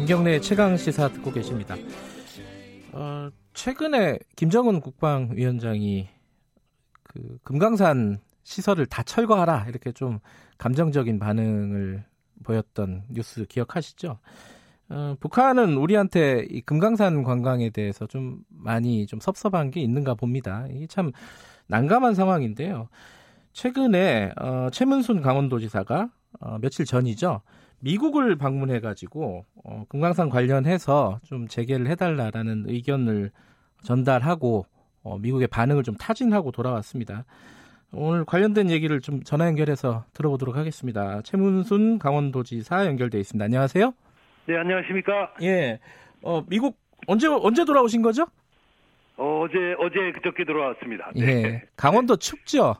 김경래 0.00 0.40
최강 0.40 0.78
시사 0.78 1.08
듣고 1.08 1.30
계십니다. 1.30 1.76
어, 2.92 3.28
최근에 3.52 4.18
김정은 4.34 4.80
국방위원장이 4.80 6.08
그 7.02 7.38
금강산 7.42 8.18
시설을 8.42 8.86
다 8.86 9.02
철거하라 9.02 9.66
이렇게 9.68 9.92
좀 9.92 10.18
감정적인 10.56 11.18
반응을 11.18 12.02
보였던 12.44 13.04
뉴스 13.10 13.44
기억하시죠? 13.44 14.18
어, 14.88 15.16
북한은 15.20 15.76
우리한테 15.76 16.46
이 16.48 16.62
금강산 16.62 17.22
관광에 17.22 17.68
대해서 17.68 18.06
좀 18.06 18.38
많이 18.48 19.06
좀 19.06 19.20
섭섭한 19.20 19.70
게 19.70 19.80
있는가 19.82 20.14
봅니다. 20.14 20.66
이게 20.70 20.86
참 20.86 21.12
난감한 21.66 22.14
상황인데요. 22.14 22.88
최근에 23.52 24.32
어, 24.40 24.68
최문순 24.72 25.20
강원도지사가 25.20 26.08
어, 26.40 26.58
며칠 26.58 26.86
전이죠. 26.86 27.42
미국을 27.80 28.36
방문해가지고 28.36 29.44
어, 29.64 29.84
금강산 29.88 30.28
관련해서 30.28 31.20
좀 31.24 31.48
재개를 31.48 31.88
해달라라는 31.88 32.64
의견을 32.68 33.30
전달하고 33.82 34.66
어, 35.02 35.18
미국의 35.18 35.48
반응을 35.48 35.82
좀 35.82 35.96
타진하고 35.96 36.52
돌아왔습니다. 36.52 37.24
오늘 37.92 38.24
관련된 38.24 38.70
얘기를 38.70 39.00
좀 39.00 39.22
전화 39.22 39.46
연결해서 39.46 40.04
들어보도록 40.12 40.56
하겠습니다. 40.56 41.22
최문순 41.22 41.98
강원도지사 41.98 42.86
연결돼 42.86 43.18
있습니다. 43.18 43.44
안녕하세요. 43.44 43.92
네, 44.46 44.56
안녕하십니까? 44.56 45.34
예. 45.42 45.80
어, 46.22 46.44
미국 46.48 46.78
언제 47.06 47.26
언제 47.26 47.64
돌아오신 47.64 48.02
거죠? 48.02 48.26
어, 49.16 49.46
제 49.50 49.74
어제 49.78 50.12
그저께 50.12 50.44
돌아왔습니다. 50.44 51.10
네. 51.16 51.26
예. 51.26 51.62
강원도 51.76 52.16
춥죠? 52.16 52.76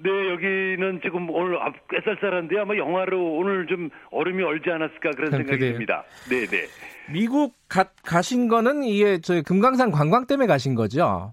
네, 0.00 0.30
여기는 0.30 1.00
지금 1.02 1.28
오늘 1.30 1.58
꽤 1.90 2.00
쌀쌀한데 2.04 2.58
아마 2.58 2.76
영화로 2.76 3.34
오늘 3.34 3.66
좀 3.66 3.90
얼음이 4.10 4.42
얼지 4.42 4.70
않았을까 4.70 5.10
그런 5.10 5.30
생각이 5.30 5.58
그래요? 5.58 5.72
듭니다. 5.72 6.04
네, 6.30 6.46
네. 6.46 6.66
미국 7.12 7.54
가, 7.68 7.84
가신 8.04 8.48
거는 8.48 8.84
이게 8.84 9.18
저 9.20 9.42
금강산 9.42 9.90
관광 9.90 10.26
때문에 10.26 10.46
가신 10.46 10.74
거죠? 10.74 11.32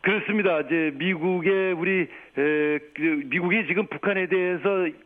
그렇습니다. 0.00 0.60
이제 0.60 0.92
미국의 0.94 1.72
우리 1.72 2.02
에, 2.02 2.06
그 2.94 3.22
미국이 3.26 3.66
지금 3.66 3.86
북한에 3.86 4.28
대해서 4.28 4.62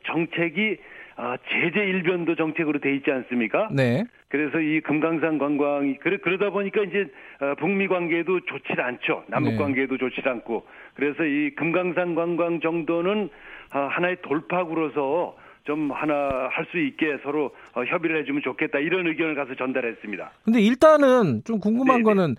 정책이 0.06 0.78
아, 1.20 1.36
제재 1.50 1.80
일변도 1.84 2.36
정책으로 2.36 2.78
돼 2.78 2.94
있지 2.94 3.11
않습니까? 3.11 3.69
네. 3.72 4.05
그래서 4.28 4.61
이 4.61 4.80
금강산 4.80 5.38
관광이 5.38 5.97
그래 5.98 6.19
그러다 6.22 6.50
보니까 6.50 6.83
이제 6.84 7.11
어, 7.41 7.55
북미 7.58 7.88
관계도 7.88 8.41
좋지 8.47 8.72
않죠. 8.78 9.24
남북 9.27 9.50
네. 9.52 9.56
관계도 9.56 9.98
좋지 9.98 10.20
않고 10.24 10.64
그래서 10.94 11.24
이 11.24 11.50
금강산 11.56 12.14
관광 12.14 12.61
정도는 12.61 13.30
아, 13.70 13.80
하나의 13.91 14.19
돌파구로서 14.22 15.36
좀 15.64 15.91
하나 15.91 16.48
할 16.50 16.66
수 16.70 16.78
있게 16.78 17.19
서로 17.24 17.50
어, 17.74 17.84
협의를 17.84 18.20
해주면 18.20 18.42
좋겠다 18.42 18.78
이런 18.78 19.06
의견을 19.08 19.34
가서 19.34 19.55
전달했습니다. 19.56 20.30
근데 20.45 20.61
일단은 20.61 21.42
좀 21.45 21.58
궁금한 21.58 21.96
네네. 21.96 22.02
거는 22.05 22.36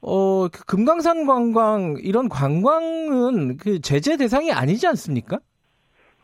어, 0.00 0.48
그 0.48 0.64
금강산 0.64 1.26
관광 1.26 1.96
이런 2.00 2.28
관광은 2.30 3.58
그 3.58 3.80
제재 3.80 4.16
대상이 4.16 4.50
아니지 4.50 4.86
않습니까? 4.86 5.40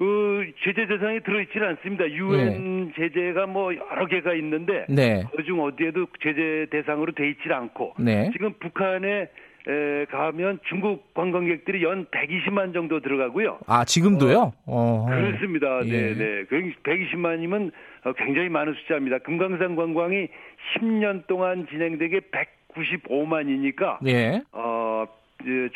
그 0.01 0.51
제재 0.65 0.87
대상에 0.87 1.21
들어있지는 1.21 1.69
않습니다. 1.69 2.11
유엔 2.11 2.91
제재가 2.97 3.45
뭐 3.47 3.71
여러 3.77 4.07
개가 4.07 4.33
있는데 4.33 4.87
네. 4.89 5.25
그중 5.37 5.61
어디에도 5.61 6.07
제재 6.23 6.69
대상으로 6.71 7.13
돼 7.13 7.29
있지 7.29 7.53
않고 7.53 7.97
네. 7.99 8.31
지금 8.33 8.55
북한에 8.59 9.29
에, 9.69 10.05
가면 10.07 10.61
중국 10.71 11.13
관광객들이 11.13 11.83
연 11.85 12.07
120만 12.07 12.73
정도 12.73 13.01
들어가고요. 13.01 13.59
아, 13.67 13.85
지금도요? 13.85 14.55
어. 14.65 15.07
그렇습니다. 15.07 15.81
예. 15.85 15.91
네, 15.91 16.15
네. 16.15 16.45
120만이면 16.83 17.71
굉장히 18.17 18.49
많은 18.49 18.73
숫자입니다. 18.73 19.19
금강산 19.19 19.77
관광이 19.77 20.29
10년 20.79 21.27
동안 21.27 21.67
진행되게 21.69 22.21
195만이니까 22.73 23.99
예. 24.07 24.41
어, 24.53 25.05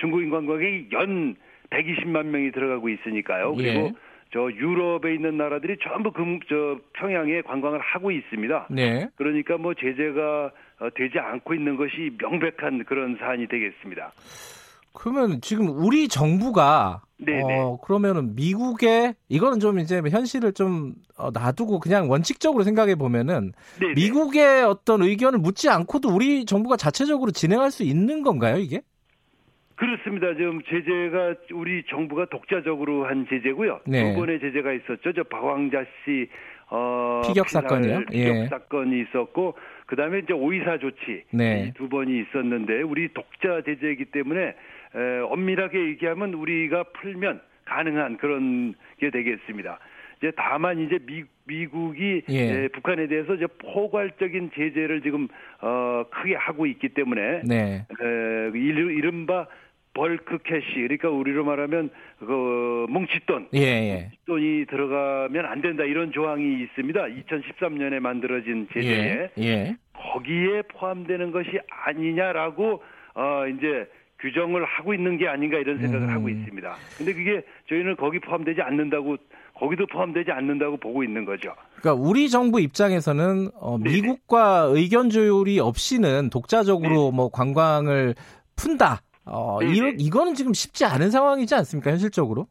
중국인 0.00 0.30
관광객이 0.30 0.88
연 0.92 1.36
120만 1.68 2.24
명이 2.24 2.52
들어가고 2.52 2.88
있으니까요. 2.88 3.54
그리고 3.54 3.80
예. 3.88 3.92
저 4.34 4.50
유럽에 4.50 5.14
있는 5.14 5.36
나라들이 5.36 5.76
전부 5.80 6.10
금, 6.10 6.40
저 6.48 6.76
평양에 6.94 7.42
관광을 7.42 7.78
하고 7.78 8.10
있습니다. 8.10 8.66
네. 8.68 9.08
그러니까 9.14 9.56
뭐 9.56 9.74
제재가 9.74 10.50
어, 10.80 10.88
되지 10.96 11.20
않고 11.20 11.54
있는 11.54 11.76
것이 11.76 12.10
명백한 12.18 12.84
그런 12.84 13.16
사안이 13.20 13.46
되겠습니다. 13.46 14.12
그러면 14.92 15.40
지금 15.40 15.68
우리 15.68 16.08
정부가 16.08 17.02
네네. 17.18 17.60
어, 17.60 17.78
그러면은 17.80 18.34
미국의 18.34 19.14
이거는 19.28 19.60
좀 19.60 19.78
이제 19.78 20.02
현실을 20.04 20.52
좀 20.52 20.94
어, 21.16 21.30
놔두고 21.30 21.78
그냥 21.78 22.10
원칙적으로 22.10 22.64
생각해 22.64 22.96
보면은 22.96 23.52
네네. 23.78 23.94
미국의 23.94 24.64
어떤 24.64 25.02
의견을 25.02 25.38
묻지 25.38 25.68
않고도 25.68 26.08
우리 26.08 26.44
정부가 26.44 26.76
자체적으로 26.76 27.30
진행할 27.30 27.70
수 27.70 27.84
있는 27.84 28.22
건가요, 28.22 28.56
이게? 28.56 28.82
그렇습니다. 29.76 30.34
지금 30.34 30.62
제재가 30.62 31.34
우리 31.52 31.82
정부가 31.88 32.26
독자적으로 32.26 33.06
한 33.06 33.26
제재고요. 33.28 33.80
네. 33.86 34.12
두 34.14 34.20
번의 34.20 34.40
제재가 34.40 34.72
있었죠. 34.72 35.12
저 35.12 35.22
박왕자 35.24 35.84
씨 36.04 36.28
어, 36.70 37.22
피격 37.26 37.48
사건이요? 37.48 38.04
피격 38.10 38.36
예. 38.36 38.46
사건이 38.46 39.00
있었고 39.02 39.54
그다음에 39.86 40.20
이제 40.20 40.32
오이사 40.32 40.78
조치 40.78 41.24
네. 41.30 41.66
이두 41.68 41.88
번이 41.88 42.20
있었는데 42.22 42.82
우리 42.82 43.08
독자 43.12 43.62
제재이기 43.62 44.06
때문에 44.06 44.40
에, 44.96 45.18
엄밀하게 45.28 45.78
얘기하면 45.88 46.34
우리가 46.34 46.84
풀면 47.00 47.40
가능한 47.64 48.16
그런 48.18 48.74
게 48.98 49.10
되겠습니다. 49.10 49.78
이제 50.18 50.32
다만 50.36 50.78
이제 50.80 50.98
미, 51.04 51.24
미국이 51.46 52.22
예. 52.30 52.64
에, 52.64 52.68
북한에 52.68 53.08
대해서 53.08 53.34
이제 53.34 53.46
포괄적인 53.58 54.52
제재를 54.54 55.02
지금 55.02 55.28
어, 55.60 56.04
크게 56.10 56.34
하고 56.36 56.64
있기 56.66 56.90
때문에 56.90 57.42
네. 57.44 57.86
에, 58.00 58.50
이르- 58.54 58.92
이른바 58.92 59.46
bulk 59.94 60.38
cash 60.44 60.74
그러니까 60.74 61.08
우리로 61.08 61.44
말하면 61.44 61.90
그 62.18 62.86
뭉칫돈 62.88 63.48
예, 63.54 63.60
예. 63.60 64.10
돈이 64.26 64.66
들어가면 64.66 65.46
안 65.46 65.62
된다 65.62 65.84
이런 65.84 66.12
조항이 66.12 66.62
있습니다. 66.62 67.00
2013년에 67.00 68.00
만들어진 68.00 68.68
제재에 68.72 69.30
예. 69.38 69.42
예. 69.42 69.76
거기에 69.94 70.62
포함되는 70.62 71.30
것이 71.30 71.50
아니냐라고 71.68 72.82
어 73.14 73.46
이제 73.46 73.88
규정을 74.20 74.64
하고 74.64 74.94
있는 74.94 75.16
게 75.18 75.28
아닌가 75.28 75.58
이런 75.58 75.78
생각을 75.78 76.08
음. 76.08 76.12
하고 76.12 76.28
있습니다. 76.28 76.76
근데 76.98 77.12
그게 77.12 77.42
저희는 77.68 77.96
거기 77.96 78.18
포함되지 78.18 78.62
않는다고 78.62 79.16
거기도 79.54 79.86
포함되지 79.86 80.32
않는다고 80.32 80.76
보고 80.78 81.04
있는 81.04 81.24
거죠. 81.24 81.52
그러니까 81.76 82.02
우리 82.02 82.28
정부 82.28 82.60
입장에서는 82.60 83.50
어. 83.60 83.78
미국과 83.78 84.70
의견 84.72 85.10
조율이 85.10 85.60
없이는 85.60 86.30
독자적으로 86.30 87.12
뭐 87.12 87.28
관광을 87.28 88.14
푼다. 88.56 89.00
어, 89.26 89.58
네네. 89.60 89.72
이런 89.74 90.00
이거는 90.00 90.34
지금 90.34 90.52
쉽지 90.52 90.84
않은 90.84 91.10
상황이지 91.10 91.54
않습니까? 91.54 91.90
현실적으로? 91.90 92.46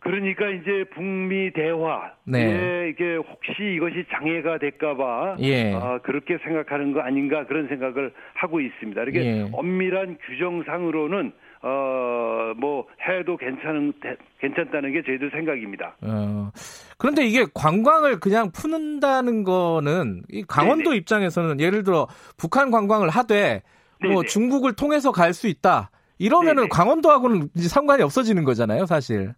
그러니까 0.00 0.46
이제 0.50 0.84
북미 0.94 1.50
대화에 1.54 2.10
네. 2.26 2.90
이게 2.90 3.16
혹시 3.16 3.52
이것이 3.74 4.04
장애가 4.12 4.58
될까봐 4.58 5.36
예. 5.40 5.72
아, 5.72 5.98
그렇게 6.02 6.36
생각하는 6.44 6.92
거 6.92 7.00
아닌가 7.00 7.46
그런 7.46 7.68
생각을 7.68 8.12
하고 8.34 8.60
있습니다. 8.60 9.00
이렇게 9.02 9.24
예. 9.24 9.48
엄밀한 9.52 10.18
규정상으로는 10.26 11.32
어 11.62 12.24
뭐 12.58 12.86
해도 13.08 13.36
괜찮은 13.36 13.94
대- 14.00 14.16
괜찮다는 14.38 14.92
게 14.92 15.02
저희들 15.02 15.30
생각입니다. 15.30 15.96
어, 16.02 16.50
그런데 16.98 17.24
이게 17.26 17.46
관광을 17.52 18.20
그냥 18.20 18.52
푸는다는 18.52 19.42
거는 19.42 20.22
이 20.30 20.44
강원도 20.46 20.90
네네. 20.90 20.96
입장에서는 20.98 21.58
예를 21.58 21.82
들어 21.82 22.06
북한 22.36 22.70
관광을 22.70 23.08
하되 23.08 23.62
뭐 24.12 24.22
네네. 24.22 24.26
중국을 24.28 24.72
통해서 24.74 25.12
갈 25.12 25.32
수 25.32 25.48
있다. 25.48 25.90
이러면은 26.18 26.56
네네. 26.64 26.68
강원도하고는 26.70 27.48
이제 27.56 27.68
상관이 27.68 28.02
없어지는 28.02 28.44
거잖아요, 28.44 28.86
사실. 28.86 29.34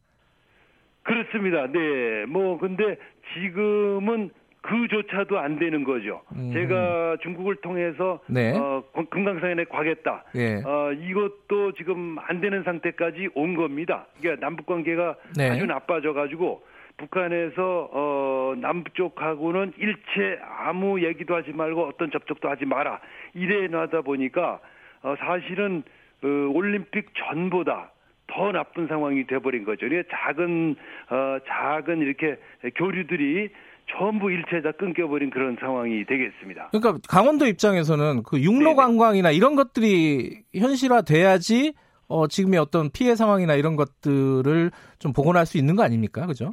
그렇습니다. 1.03 1.67
네. 1.69 2.27
뭐 2.29 2.59
근데 2.59 2.97
지금은 3.35 4.31
그조차도 4.63 5.39
안 5.39 5.59
되는 5.61 5.85
거죠. 5.85 6.23
음. 6.35 6.51
제가 6.53 7.17
중국을 7.23 7.55
통해서 7.57 8.19
네. 8.27 8.53
어, 8.59 8.83
금- 8.93 9.07
금강산에 9.07 9.65
가겠다. 9.65 10.25
예. 10.35 10.57
어, 10.65 10.91
이것도 10.93 11.73
지금 11.79 12.17
안 12.19 12.41
되는 12.41 12.65
상태까지 12.65 13.29
온 13.37 13.55
겁니다. 13.55 14.07
그러니까 14.21 14.45
남북 14.45 14.67
관계가 14.67 15.15
네. 15.37 15.51
아주 15.51 15.67
나빠져 15.67 16.13
가지고 16.13 16.63
북한에서 16.97 17.91
어 17.93 18.55
남쪽하고는 18.57 19.75
일체 19.79 20.41
아무 20.59 21.03
얘기도 21.05 21.35
하지 21.35 21.53
말고 21.53 21.87
어떤 21.87 22.11
접촉도 22.11 22.49
하지 22.49 22.65
마라 22.65 23.01
이래 23.35 23.67
놔다 23.69 24.03
보니까 24.03 24.61
어 25.03 25.15
사실은 25.19 25.83
어 26.23 26.27
올림픽 26.27 27.11
전보다 27.17 27.93
더 28.29 28.51
나쁜 28.51 28.89
상황이 28.89 29.27
돼버린 29.27 29.65
거죠. 29.65 29.87
작은 30.11 30.77
어 31.11 31.39
작은 31.47 31.99
이렇게 31.99 32.39
교류들이 32.75 33.51
전부 33.97 34.33
일체 34.33 34.63
다 34.63 34.73
끊겨버린 34.73 35.31
그런 35.31 35.57
상황이 35.61 36.05
되겠습니다. 36.05 36.71
그러니까 36.73 36.99
강원도 37.09 37.47
입장에서는 37.47 38.23
그 38.25 38.41
육로 38.41 38.75
관광이나 38.75 39.31
이런 39.31 39.55
것들이 39.55 40.43
현실화돼야지 40.55 41.75
어, 42.09 42.29
지금의 42.29 42.61
어떤 42.61 42.91
피해 42.91 43.17
상황이나 43.17 43.55
이런 43.55 43.77
것들을 43.77 44.71
좀 44.99 45.13
복원할 45.13 45.47
수 45.47 45.59
있는 45.59 45.77
거 45.77 45.83
아닙니까? 45.83 46.27
그죠? 46.27 46.51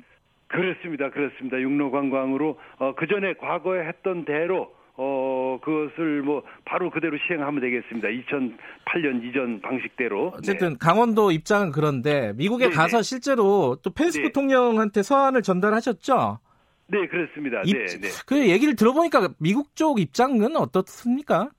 그렇습니다. 0.53 1.09
그렇습니다. 1.09 1.59
육로 1.59 1.89
관광으로 1.91 2.59
어, 2.77 2.93
그 2.95 3.07
전에 3.07 3.33
과거에 3.33 3.87
했던 3.87 4.23
대로 4.23 4.71
어, 4.95 5.59
그것을 5.63 6.21
뭐 6.21 6.43
바로 6.65 6.91
그대로 6.91 7.17
시행하면 7.25 7.59
되겠습니다. 7.61 8.07
2008년 8.09 9.23
이전 9.23 9.61
방식대로. 9.61 10.33
어쨌든 10.37 10.73
네. 10.73 10.75
강원도 10.79 11.31
입장은 11.31 11.71
그런데 11.71 12.33
미국에 12.35 12.65
네네. 12.65 12.75
가서 12.75 13.01
실제로 13.01 13.77
또 13.81 13.89
펜스 13.91 14.19
네. 14.19 14.23
부통령한테 14.25 15.01
서한을 15.01 15.41
전달하셨죠? 15.41 16.39
네, 16.87 17.07
그렇습니다. 17.07 17.61
입, 17.65 17.73
네, 17.75 17.85
네. 17.85 18.07
그 18.27 18.47
얘기를 18.49 18.75
들어보니까 18.75 19.29
미국 19.39 19.75
쪽 19.75 19.99
입장은 19.99 20.55
어떻습니까? 20.55 21.49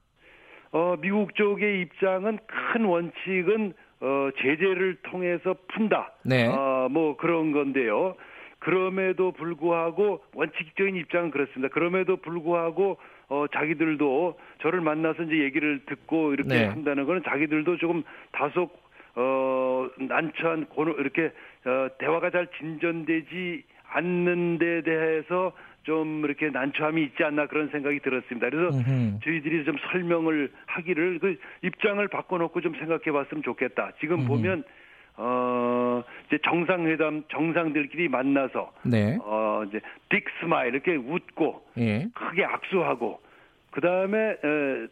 어, 0.70 0.94
미국 1.00 1.34
쪽의 1.34 1.80
입장은 1.82 2.38
큰 2.46 2.84
원칙은 2.84 3.74
어, 4.00 4.28
제재를 4.40 4.98
통해서 5.02 5.56
푼다. 5.68 6.12
네. 6.24 6.46
어, 6.46 6.88
뭐 6.90 7.16
그런 7.16 7.50
건데요. 7.50 8.14
그럼에도 8.64 9.30
불구하고 9.32 10.22
원칙적인 10.32 10.96
입장은 10.96 11.30
그렇습니다. 11.30 11.68
그럼에도 11.72 12.16
불구하고 12.16 12.96
어 13.28 13.44
자기들도 13.52 14.38
저를 14.62 14.80
만나서 14.80 15.24
이제 15.24 15.38
얘기를 15.40 15.80
듣고 15.84 16.32
이렇게 16.32 16.48
네. 16.48 16.64
한다는 16.64 17.04
거는 17.04 17.22
자기들도 17.24 17.76
조금 17.76 18.02
다소 18.32 18.70
어 19.16 19.88
난처한 19.98 20.66
이렇게 20.98 21.30
어 21.66 21.88
대화가 21.98 22.30
잘 22.30 22.48
진전되지 22.58 23.64
않는 23.90 24.58
데 24.58 24.82
대해서 24.82 25.52
좀 25.82 26.24
이렇게 26.24 26.48
난처함이 26.48 27.02
있지 27.02 27.22
않나 27.22 27.46
그런 27.46 27.68
생각이 27.68 28.00
들었습니다. 28.00 28.48
그래서 28.48 28.74
음흠. 28.78 29.20
저희들이 29.24 29.64
좀 29.66 29.76
설명을 29.90 30.50
하기를 30.66 31.18
그 31.18 31.36
입장을 31.62 32.06
바꿔놓고 32.08 32.62
좀 32.62 32.74
생각해 32.76 33.12
봤으면 33.12 33.42
좋겠다. 33.42 33.92
지금 34.00 34.20
음흠. 34.20 34.28
보면 34.28 34.64
어 35.16 36.02
이제 36.26 36.38
정상회담 36.44 37.24
정상들끼리 37.30 38.08
만나서 38.08 38.72
네. 38.84 39.18
어 39.22 39.64
이제 39.68 39.80
big 40.08 40.24
smile 40.40 40.74
이렇게 40.74 40.96
웃고 40.96 41.62
예. 41.78 42.08
크게 42.14 42.44
악수하고 42.44 43.20
그 43.70 43.80
다음에 43.80 44.36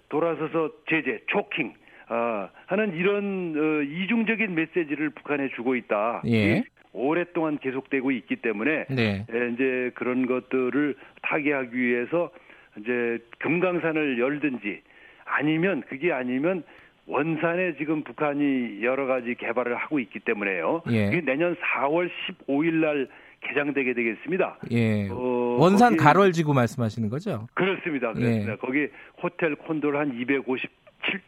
돌아서서 0.09 0.71
제재 0.89 1.21
choking 1.29 1.75
어, 2.09 2.49
하는 2.67 2.95
이런 2.95 3.55
어, 3.57 3.83
이중적인 3.83 4.55
메시지를 4.55 5.11
북한에 5.11 5.49
주고 5.57 5.75
있다. 5.77 6.23
예. 6.27 6.63
오랫동안 6.93 7.59
계속되고 7.59 8.11
있기 8.11 8.37
때문에 8.37 8.85
네. 8.91 9.25
이제 9.55 9.91
그런 9.95 10.27
것들을 10.27 10.95
타개하기 11.23 11.75
위해서 11.75 12.31
이제 12.79 13.19
금강산을 13.39 14.19
열든지 14.19 14.83
아니면 15.25 15.83
그게 15.89 16.13
아니면 16.13 16.65
원산에 17.07 17.77
지금 17.77 18.03
북한이 18.03 18.83
여러 18.83 19.07
가지 19.07 19.35
개발을 19.35 19.77
하고 19.77 19.99
있기 19.99 20.21
때문에요. 20.21 20.83
예. 20.91 21.07
그게 21.07 21.21
내년 21.21 21.57
4월 21.57 22.09
15일 22.47 22.75
날 22.75 23.09
개장되게 23.41 23.93
되겠습니다. 23.95 24.59
예. 24.71 25.09
어, 25.11 25.57
원산 25.59 25.97
가월지구 25.97 26.55
말씀하시는 26.55 27.09
거죠? 27.09 27.49
그렇습니다. 27.55 28.13
그렇습니다. 28.13 28.53
예. 28.53 28.57
거기 28.57 28.89
호텔 29.21 29.57
콘도를 29.57 29.99
한 29.99 30.15
250, 30.17 30.71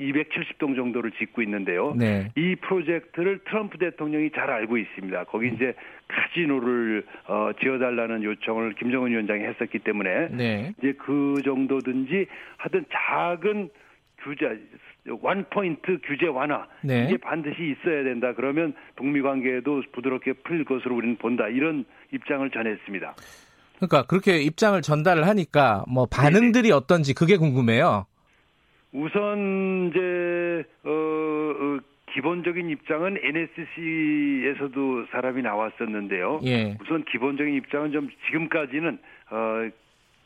270동 0.00 0.76
정도를 0.76 1.11
짓고 1.12 1.43
있는데요. 1.43 1.93
네. 1.97 2.31
이 2.37 2.55
프로젝트를 2.56 3.41
트럼프 3.44 3.79
대통령이 3.79 4.31
잘 4.31 4.50
알고 4.50 4.79
있습니다. 4.79 5.25
거기 5.25 5.49
이제 5.49 5.75
카지노를 6.06 7.05
어, 7.26 7.50
지어달라는 7.61 8.23
요청을 8.23 8.75
김정은 8.75 9.11
위원장이 9.11 9.43
했었기 9.43 9.81
때문에 9.81 10.29
네. 10.31 10.73
이제 10.79 10.93
그 10.99 11.43
정도든지 11.44 12.26
하여튼 12.59 12.85
작은 12.93 13.71
규제 14.23 14.59
원 15.20 15.44
포인트 15.50 15.98
규제 16.04 16.26
완화 16.26 16.66
네. 16.82 17.06
이게 17.06 17.16
반드시 17.18 17.56
있어야 17.72 18.04
된다. 18.04 18.32
그러면 18.34 18.74
북미 18.96 19.20
관계에도 19.20 19.82
부드럽게 19.92 20.32
풀릴 20.44 20.64
것으로 20.64 20.96
우리는 20.96 21.16
본다. 21.16 21.48
이런 21.48 21.84
입장을 22.12 22.48
전했습니다. 22.50 23.14
그러니까 23.76 24.06
그렇게 24.06 24.38
입장을 24.38 24.80
전달을 24.80 25.26
하니까 25.26 25.84
뭐 25.88 26.06
반응들이 26.06 26.68
네네. 26.68 26.74
어떤지 26.74 27.14
그게 27.14 27.36
궁금해요. 27.36 28.06
우선 28.92 29.90
이제 29.90 30.64
어, 30.84 30.90
어 30.90 31.78
기본적인 32.14 32.70
입장은 32.70 33.18
NSC에서도 33.20 35.06
사람이 35.10 35.42
나왔었는데요. 35.42 36.40
예. 36.44 36.78
우선 36.80 37.04
기본적인 37.04 37.54
입장은 37.54 37.90
좀 37.90 38.08
지금까지는 38.26 38.98
어 39.30 39.70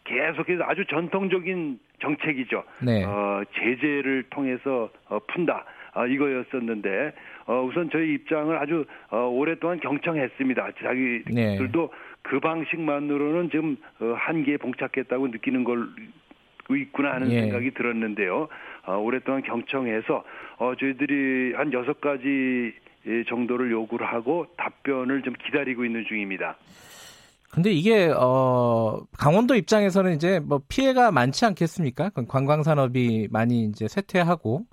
계속해서 0.08 0.64
아주 0.64 0.84
전통적인 0.87 1.78
정책이죠. 2.00 2.64
네. 2.82 3.05
어, 3.05 3.43
제재를 3.55 4.25
통해서 4.31 4.90
어, 5.08 5.19
푼다. 5.28 5.64
아, 5.93 6.06
이거였었는데 6.06 7.12
어, 7.46 7.62
우선 7.62 7.90
저희 7.90 8.14
입장을 8.14 8.56
아주 8.56 8.84
어, 9.10 9.26
오랫동안 9.26 9.81
경청했습니다. 9.81 10.72
자기들도 10.82 11.81
네. 11.81 11.99
그 12.22 12.40
방식만으로는 12.40 13.50
지금 13.50 13.76
어, 14.00 14.14
한계에 14.16 14.56
봉착했다고 14.58 15.28
느끼는 15.28 15.64
걸 15.64 15.88
있구나 16.70 17.14
하는 17.14 17.32
예. 17.32 17.40
생각이 17.40 17.72
들었는데요. 17.72 18.49
어, 18.87 18.96
오랫동안 18.96 19.43
경청해서 19.43 20.25
어, 20.58 20.75
저희들이 20.78 21.54
한 21.54 21.72
여섯 21.72 22.00
가지 22.00 22.75
정도를 23.26 23.70
요구를 23.70 24.06
하고 24.06 24.46
답변을 24.56 25.22
좀 25.22 25.32
기다리고 25.34 25.84
있는 25.84 26.04
중입니다. 26.04 26.56
근데 27.50 27.73
이게 27.73 28.12
어 28.15 29.00
강원도 29.17 29.55
입장에서는 29.55 30.15
이제 30.15 30.39
뭐 30.39 30.61
피해가 30.69 31.11
많지 31.11 31.45
않겠습니까? 31.47 32.11
관광 32.29 32.62
산업이 32.62 33.29
많이 33.31 33.65
이제 33.65 33.89
쇠퇴하고. 33.89 34.67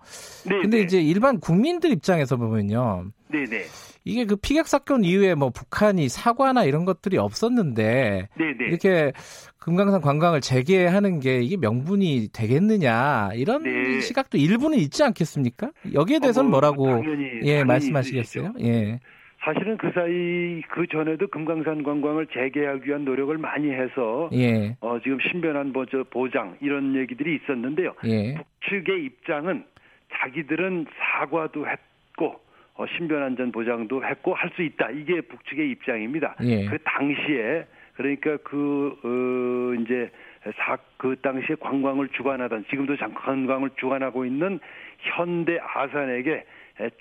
네. 0.48 0.62
근데 0.62 0.78
네. 0.78 0.84
이제 0.84 1.02
일반 1.02 1.40
국민들 1.40 1.92
입장에서 1.92 2.36
보면요. 2.36 3.06
네, 3.30 3.46
네. 3.46 3.64
이게 4.04 4.26
그 4.26 4.36
피격 4.36 4.68
사건 4.68 5.04
이후에 5.04 5.36
뭐 5.36 5.50
북한이 5.50 6.10
사과나 6.10 6.64
이런 6.66 6.86
것들이 6.86 7.18
없었는데 7.18 8.28
네네. 8.38 8.58
네. 8.60 8.66
이렇게 8.68 9.14
금강산 9.58 10.02
관광을 10.02 10.42
재개하는 10.42 11.20
게 11.20 11.42
이게 11.42 11.58
명분이 11.58 12.30
되겠느냐 12.32 13.32
이런 13.34 13.64
네. 13.64 14.02
시각도 14.02 14.38
일부는 14.38 14.78
있지 14.78 15.02
않겠습니까? 15.02 15.72
여기에 15.94 16.20
대해서는 16.20 16.50
어, 16.50 16.52
뭐, 16.52 16.60
뭐라고 16.60 16.86
당연히, 16.88 17.40
예 17.46 17.64
말씀하시겠어요? 17.64 18.54
예. 18.60 19.00
사실은 19.46 19.78
그 19.78 19.92
사이 19.92 20.62
그 20.70 20.88
전에도 20.88 21.28
금강산 21.28 21.84
관광을 21.84 22.26
재개하기 22.28 22.90
위한 22.90 23.06
노력을 23.06 23.38
많이 23.38 23.70
해서 23.72 24.28
예. 24.34 24.76
어, 24.82 25.00
지금 25.04 25.20
신변한 25.20 25.72
보장 26.06 26.58
이런 26.62 26.96
얘기들이 26.96 27.36
있었는데요. 27.36 27.94
예. 28.06 28.34
북측의 28.34 29.06
입장은 29.06 29.64
자기들은 30.12 30.88
사과도 30.98 31.68
했고 31.68 32.40
어, 32.74 32.86
신변 32.98 33.22
안전 33.22 33.52
보장도 33.52 34.04
했고 34.04 34.34
할 34.34 34.50
수 34.56 34.64
있다. 34.64 34.90
이게 34.90 35.22
북측의 35.22 35.70
입장입니다. 35.70 36.36
예. 36.44 36.66
그 36.66 36.80
당시에 36.84 37.66
그러니까 37.94 38.38
그 38.38 38.98
어, 39.04 39.82
이제 39.82 40.10
사, 40.58 40.78
그 40.98 41.16
당시에 41.22 41.56
관광을 41.60 42.10
주관하던 42.10 42.66
지금도 42.70 42.96
관광을 43.14 43.70
주관하고 43.78 44.26
있는 44.26 44.60
현대 45.00 45.60
아산에게 45.62 46.46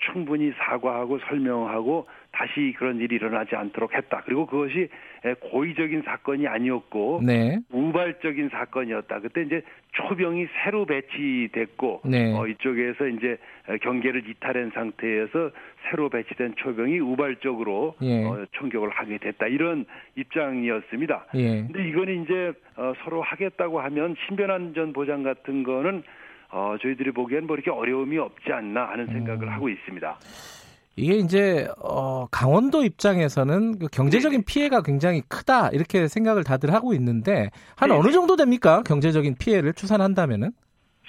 충분히 0.05 0.51
사과하고 0.57 1.19
설명하고 1.19 2.07
다시 2.31 2.73
그런 2.77 2.99
일이 2.99 3.15
일어나지 3.15 3.55
않도록 3.55 3.93
했다. 3.93 4.21
그리고 4.25 4.45
그것이 4.45 4.89
고의적인 5.51 6.03
사건이 6.03 6.47
아니었고 6.47 7.21
네. 7.23 7.59
우발적인 7.71 8.49
사건이었다. 8.49 9.21
그때 9.21 9.41
이제 9.41 9.61
초병이 9.93 10.47
새로 10.63 10.85
배치됐고 10.85 12.01
네. 12.05 12.33
어, 12.33 12.47
이쪽에서 12.47 13.07
이제 13.07 13.37
경계를 13.81 14.29
이탈한 14.29 14.71
상태에서 14.73 15.51
새로 15.89 16.09
배치된 16.09 16.55
초병이 16.57 16.99
우발적으로 16.99 17.95
예. 18.01 18.23
어, 18.25 18.45
총격을 18.51 18.89
하게 18.89 19.17
됐다. 19.17 19.47
이런 19.47 19.85
입장이었습니다. 20.15 21.27
예. 21.35 21.61
근데 21.61 21.87
이거는 21.87 22.23
이제 22.23 22.53
어, 22.75 22.93
서로 23.03 23.21
하겠다고 23.21 23.79
하면 23.79 24.15
신변 24.27 24.51
안전 24.51 24.93
보장 24.93 25.23
같은 25.23 25.63
거는 25.63 26.03
어, 26.55 26.77
저희들이 26.81 27.11
보기엔 27.11 27.47
뭐 27.47 27.57
이렇게 27.57 27.69
어려움이 27.69 28.17
없지 28.17 28.53
않나 28.53 28.85
하는 28.85 29.07
생각을 29.07 29.43
음. 29.43 29.53
하고 29.53 29.67
있습니다. 29.67 30.17
이게 30.95 31.15
이제 31.15 31.67
어, 31.83 32.27
강원도 32.31 32.85
입장에서는 32.85 33.79
그 33.79 33.87
경제적인 33.91 34.39
네 34.39 34.45
피해가 34.47 34.81
굉장히 34.81 35.21
크다 35.27 35.69
이렇게 35.73 36.07
생각을 36.07 36.45
다들 36.45 36.73
하고 36.73 36.93
있는데 36.93 37.49
한네 37.75 37.93
어느 37.93 38.11
정도 38.13 38.37
됩니까? 38.37 38.81
경제적인 38.85 39.35
피해를 39.37 39.73
추산한다면은? 39.73 40.51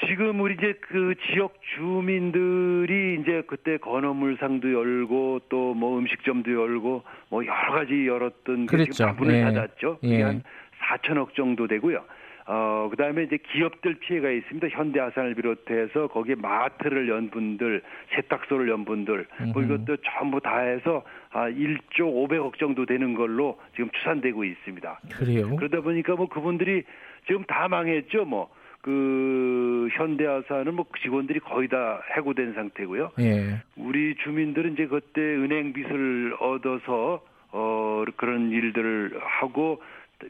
지금 0.08 0.40
우리 0.40 0.54
이제 0.54 0.74
그 0.88 1.14
지역 1.30 1.54
주민들이 1.76 3.20
이제 3.20 3.42
그때 3.46 3.78
건어물상도 3.78 4.72
열고 4.72 5.42
또 5.48 5.74
뭐 5.74 5.98
음식점도 5.98 6.52
열고 6.52 7.02
뭐 7.28 7.46
여러 7.46 7.72
가지 7.72 8.06
열었던 8.06 8.66
게 8.66 8.84
지금 8.90 9.14
문을 9.16 9.34
예. 9.36 9.42
닫았죠. 9.44 9.98
예. 10.02 10.22
한 10.22 10.42
4천억 10.90 11.34
정도 11.34 11.68
되고요. 11.68 12.02
어, 12.48 12.88
그 12.90 12.96
다음에 12.96 13.24
이제 13.24 13.38
기업들 13.52 13.96
피해가 13.98 14.30
있습니다. 14.30 14.68
현대아산을 14.68 15.34
비롯해서 15.34 16.06
거기에 16.08 16.36
마트를 16.36 17.08
연 17.08 17.30
분들, 17.30 17.82
세탁소를 18.14 18.68
연 18.68 18.84
분들, 18.84 19.26
뭐 19.52 19.62
이것도 19.62 19.96
전부 20.18 20.40
다 20.40 20.58
해서 20.58 21.02
아, 21.30 21.48
1조 21.48 22.00
500억 22.00 22.58
정도 22.58 22.86
되는 22.86 23.14
걸로 23.14 23.58
지금 23.74 23.90
추산되고 23.90 24.44
있습니다. 24.44 25.00
그래요? 25.18 25.56
그러다 25.56 25.80
보니까 25.80 26.14
뭐 26.14 26.28
그분들이 26.28 26.84
지금 27.26 27.42
다 27.44 27.68
망했죠. 27.68 28.24
뭐. 28.24 28.48
그 28.82 29.88
현대아산은 29.94 30.74
뭐 30.74 30.86
직원들이 31.02 31.40
거의 31.40 31.66
다 31.66 32.00
해고된 32.16 32.54
상태고요. 32.54 33.10
예. 33.18 33.60
우리 33.74 34.14
주민들은 34.22 34.74
이제 34.74 34.86
그때 34.86 35.20
은행 35.20 35.72
빚을 35.72 36.36
얻어서 36.38 37.20
어 37.50 38.04
그런 38.16 38.52
일들을 38.52 39.18
하고 39.20 39.82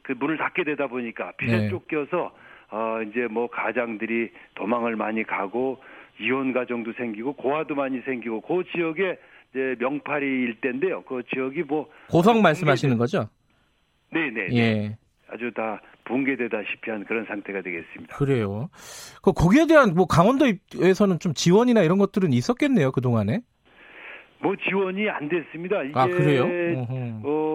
그 0.02 0.12
문을 0.12 0.36
닫게 0.36 0.64
되다 0.64 0.86
보니까 0.86 1.32
빚에 1.36 1.56
네. 1.56 1.68
쫓겨서 1.68 2.34
어 2.70 2.98
이제 3.02 3.26
뭐 3.30 3.48
가장들이 3.48 4.30
도망을 4.54 4.96
많이 4.96 5.22
가고 5.24 5.78
이혼 6.20 6.52
가정도 6.52 6.92
생기고 6.94 7.34
고아도 7.34 7.74
많이 7.74 8.00
생기고 8.00 8.40
그 8.40 8.64
지역에 8.72 9.18
이제 9.50 9.76
명파리 9.78 10.26
일대인데요. 10.26 11.02
그 11.02 11.22
지역이 11.32 11.62
뭐 11.62 11.88
고성 12.08 12.42
말씀하시는 12.42 12.96
거죠? 12.98 13.28
네네. 14.12 14.30
네, 14.30 14.48
네. 14.48 14.56
예. 14.56 14.96
아주 15.28 15.52
다 15.52 15.80
붕괴되다시피 16.04 16.90
한 16.90 17.04
그런 17.04 17.24
상태가 17.26 17.60
되겠습니다. 17.62 18.16
그래요. 18.16 18.68
그 19.22 19.32
거기에 19.32 19.66
대한 19.66 19.94
뭐 19.94 20.06
강원도에서는 20.06 21.18
좀 21.18 21.34
지원이나 21.34 21.82
이런 21.82 21.98
것들은 21.98 22.32
있었겠네요 22.32 22.92
그 22.92 23.00
동안에. 23.00 23.40
뭐 24.38 24.54
지원이 24.56 25.08
안 25.08 25.28
됐습니다. 25.28 25.82
이게 25.82 25.92
아, 25.98 26.06
그래요? 26.06 26.44
어, 26.44 26.86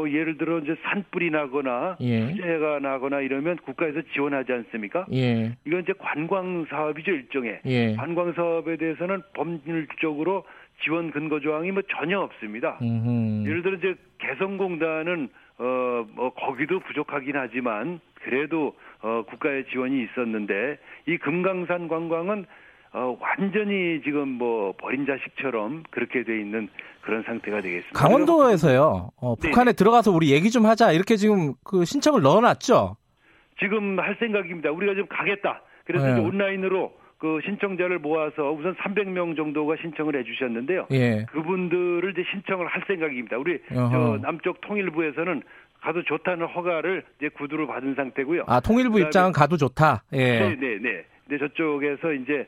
예를 0.10 0.38
들어 0.38 0.60
이제 0.60 0.76
산불이 0.84 1.32
나거나 1.32 1.98
예. 2.02 2.28
수재가 2.28 2.80
나거나 2.80 3.22
이러면 3.22 3.58
국가에서 3.58 4.02
지원하지 4.14 4.52
않습니까? 4.52 5.06
예. 5.14 5.56
이건 5.66 5.82
이제 5.82 5.94
관광 6.00 6.66
사업이죠 6.70 7.12
일종의. 7.12 7.60
예. 7.66 7.96
관광 7.96 8.34
사업에 8.34 8.78
대해서는 8.78 9.22
법률적으로 9.34 10.44
지원 10.84 11.12
근거 11.12 11.40
조항이 11.40 11.72
뭐 11.72 11.84
전혀 11.98 12.20
없습니다. 12.20 12.80
음흠. 12.82 13.48
예를 13.48 13.62
들어 13.62 13.78
이제 13.78 13.96
개성공단은 14.20 15.30
어, 15.62 16.08
뭐, 16.16 16.34
거기도 16.34 16.80
부족하긴 16.80 17.36
하지만, 17.36 18.00
그래도, 18.24 18.76
어, 19.02 19.24
국가의 19.30 19.66
지원이 19.66 20.04
있었는데, 20.06 20.80
이 21.06 21.18
금강산 21.18 21.88
관광은, 21.88 22.48
어, 22.94 23.18
완전히 23.20 24.02
지금 24.04 24.28
뭐, 24.28 24.74
버린 24.78 25.06
자식처럼 25.06 25.84
그렇게 25.92 26.24
돼 26.24 26.40
있는 26.40 26.68
그런 27.02 27.24
상태가 27.24 27.62
되겠습니다. 27.62 27.98
강원도에서요, 27.98 29.12
어, 29.16 29.36
북한에 29.36 29.72
들어가서 29.74 30.12
우리 30.12 30.32
얘기 30.32 30.50
좀 30.50 30.66
하자, 30.66 30.92
이렇게 30.92 31.16
지금 31.16 31.54
그 31.64 31.86
신청을 31.86 32.22
넣어놨죠? 32.22 32.98
지금 33.60 33.98
할 34.00 34.18
생각입니다. 34.20 34.72
우리가 34.72 34.96
좀 34.96 35.06
가겠다. 35.08 35.62
그래서 35.86 36.06
네. 36.06 36.14
이제 36.14 36.22
온라인으로 36.22 36.92
그 37.18 37.40
신청자를 37.46 38.00
모아서 38.00 38.52
우선 38.52 38.76
300명 38.76 39.38
정도가 39.38 39.76
신청을 39.82 40.16
해주셨는데요. 40.18 40.88
예. 40.92 41.26
그분들을 41.32 42.12
이제 42.12 42.24
신청을 42.32 42.68
할 42.68 42.84
생각입니다. 42.88 43.38
우리 43.38 43.60
저 43.70 44.18
남쪽 44.22 44.60
통일부에서는 44.62 45.44
가도 45.82 46.04
좋다는 46.04 46.48
허가를 46.48 47.04
이제 47.20 47.30
구두로 47.30 47.68
받은 47.68 47.94
상태고요. 47.94 48.46
아 48.48 48.60
통일부 48.60 49.00
입장은 49.00 49.34
가도 49.34 49.58
좋다. 49.58 50.04
예. 50.14 50.40
네, 50.40 50.56
네, 50.60 50.80
네. 50.82 51.06
근데 51.28 51.48
저쪽에서 51.48 52.12
이제 52.14 52.40
어, 52.42 52.46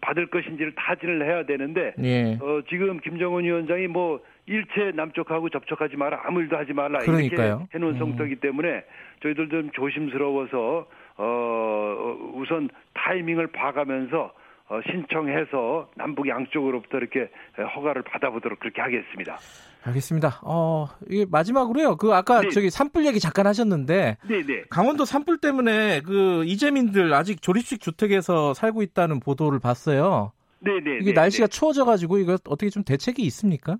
받을 0.00 0.26
것인지를 0.26 0.74
타진을 0.74 1.24
해야 1.24 1.44
되는데 1.44 1.94
예. 2.02 2.38
어, 2.40 2.60
지금 2.68 3.00
김정은 3.00 3.44
위원장이 3.44 3.86
뭐 3.86 4.20
일체 4.46 4.92
남쪽하고 4.94 5.48
접촉하지 5.48 5.96
마라 5.96 6.22
아무 6.24 6.40
일도 6.40 6.56
하지 6.56 6.72
말라 6.72 6.98
그러니까요. 7.00 7.48
이렇게 7.48 7.66
해놓은 7.74 7.94
음. 7.94 7.98
성격이기 7.98 8.36
때문에 8.36 8.84
저희들 9.22 9.48
좀 9.48 9.70
조심스러워서 9.72 10.86
어, 11.16 12.32
우선 12.34 12.68
타이밍을 12.94 13.48
봐가면서 13.48 14.32
어, 14.68 14.80
신청해서 14.90 15.88
남북 15.96 16.28
양쪽으로부터 16.28 16.98
이렇게 16.98 17.30
허가를 17.74 18.02
받아보도록 18.02 18.60
그렇게 18.60 18.82
하겠습니다. 18.82 19.38
알겠습니다. 19.82 20.40
어, 20.42 20.88
이게 21.08 21.24
마지막으로요. 21.30 21.96
그 21.96 22.12
아까 22.12 22.42
네. 22.42 22.50
저기 22.50 22.68
산불 22.68 23.06
얘기 23.06 23.18
잠깐 23.18 23.46
하셨는데 23.46 24.18
네, 24.28 24.42
네. 24.42 24.64
강원도 24.68 25.06
산불 25.06 25.38
때문에 25.38 26.02
그 26.02 26.44
이재민들 26.44 27.14
아직 27.14 27.40
조립식 27.40 27.80
주택에서 27.80 28.52
살고 28.52 28.82
있다는 28.82 29.20
보도를 29.20 29.58
봤어요. 29.58 30.32
네, 30.60 30.72
네. 30.84 30.98
이게 31.00 31.12
네, 31.12 31.20
날씨가 31.20 31.46
네. 31.46 31.50
추워져 31.50 31.84
가지고 31.86 32.18
이거 32.18 32.34
어떻게 32.44 32.68
좀 32.68 32.82
대책이 32.84 33.22
있습니까? 33.22 33.78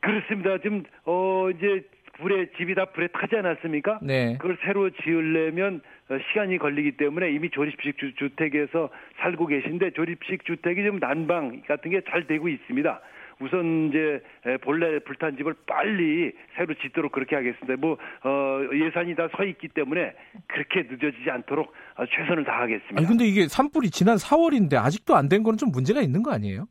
그렇습니다. 0.00 0.58
지금 0.62 0.84
어 1.04 1.48
이제 1.50 1.82
불에 2.18 2.46
집이 2.56 2.74
다 2.74 2.86
불에 2.86 3.08
타지 3.08 3.36
않았습니까? 3.36 4.00
네. 4.02 4.36
그걸 4.40 4.56
새로 4.64 4.90
지으려면 4.90 5.80
어, 6.08 6.16
시간이 6.28 6.58
걸리기 6.58 6.92
때문에 6.92 7.30
이미 7.32 7.50
조립식 7.50 7.96
주, 7.98 8.30
택에서 8.36 8.90
살고 9.18 9.46
계신데 9.46 9.90
조립식 9.92 10.44
주택이 10.44 10.84
좀 10.84 11.00
난방 11.00 11.62
같은 11.66 11.90
게 11.90 12.00
잘 12.08 12.26
되고 12.26 12.48
있습니다. 12.48 13.00
우선 13.38 13.88
이제 13.90 14.22
본래 14.62 14.98
불탄 15.00 15.36
집을 15.36 15.54
빨리 15.66 16.32
새로 16.56 16.72
짓도록 16.72 17.12
그렇게 17.12 17.36
하겠습니다. 17.36 17.74
뭐 17.78 17.98
어, 18.24 18.60
예산이 18.72 19.14
다 19.14 19.28
서 19.36 19.44
있기 19.44 19.68
때문에 19.68 20.14
그렇게 20.46 20.84
늦어지지 20.88 21.28
않도록 21.30 21.70
어, 21.96 22.04
최선을 22.06 22.44
다하겠습니다. 22.44 22.94
아니 22.96 23.06
근데 23.06 23.26
이게 23.26 23.46
산불이 23.48 23.90
지난 23.90 24.16
4월인데 24.16 24.76
아직도 24.82 25.14
안 25.16 25.28
된 25.28 25.42
거는 25.42 25.58
좀 25.58 25.70
문제가 25.70 26.00
있는 26.00 26.22
거 26.22 26.32
아니에요? 26.32 26.66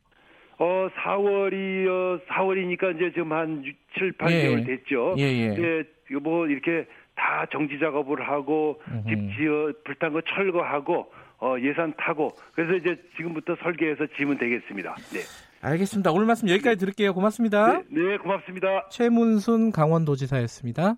어, 0.58 0.88
4월이, 0.94 1.86
어, 1.86 2.20
4월이니까 2.28 2.96
이제 2.96 3.10
지금 3.12 3.32
한 3.32 3.64
6, 3.64 3.76
7, 3.98 4.12
8개월 4.12 4.60
예. 4.60 4.64
됐죠. 4.64 5.14
예, 5.18 5.22
예. 5.22 5.56
예, 5.58 6.14
뭐, 6.16 6.46
이렇게 6.46 6.86
다 7.14 7.46
정지 7.52 7.78
작업을 7.78 8.26
하고, 8.26 8.80
음흠. 8.88 9.08
집 9.08 9.36
지어, 9.36 9.72
불탄 9.84 10.12
거 10.12 10.22
철거하고, 10.22 11.12
어, 11.38 11.56
예산 11.60 11.92
타고, 11.98 12.32
그래서 12.54 12.74
이제 12.74 13.00
지금부터 13.16 13.56
설계해서 13.56 14.06
지면 14.16 14.38
되겠습니다. 14.38 14.96
네. 15.12 15.20
알겠습니다. 15.60 16.12
오늘 16.12 16.26
말씀 16.26 16.48
여기까지 16.48 16.78
들을게요. 16.78 17.12
고맙습니다. 17.12 17.78
네, 17.78 17.84
네 17.88 18.16
고맙습니다. 18.18 18.88
최문순 18.90 19.72
강원도지사였습니다. 19.72 20.96